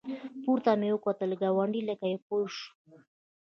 پورته 0.43 0.71
مې 0.79 0.89
وکتل، 0.93 1.31
ګاونډي 1.41 1.81
لکه 1.89 2.05
چې 2.11 2.17
پوه 2.25 2.47
شو. 2.55 2.67